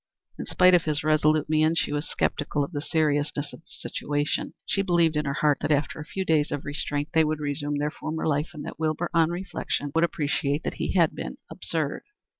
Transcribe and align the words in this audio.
In 0.39 0.47
spite 0.47 0.73
of 0.73 0.85
his 0.85 1.03
resolute 1.03 1.47
mien 1.47 1.75
she 1.75 1.91
was 1.93 2.09
sceptical 2.17 2.63
of 2.63 2.71
the 2.71 2.81
seriousness 2.81 3.53
of 3.53 3.61
the 3.61 3.67
situation. 3.67 4.55
She 4.65 4.81
believed 4.81 5.15
in 5.15 5.25
her 5.25 5.35
heart 5.35 5.59
that 5.61 5.69
after 5.71 5.99
a 5.99 6.05
few 6.05 6.25
days 6.25 6.51
of 6.51 6.65
restraint 6.65 7.09
they 7.13 7.23
would 7.23 7.39
resume 7.39 7.77
their 7.77 7.91
former 7.91 8.27
life, 8.27 8.49
and 8.55 8.65
that 8.65 8.79
Wilbur, 8.79 9.11
on 9.13 9.29
reflection, 9.29 9.91
would 9.93 10.03
appreciate 10.03 10.63
that 10.63 10.77
he 10.81 10.93
had 10.93 11.13
been 11.13 11.37
absurd. 11.51 12.01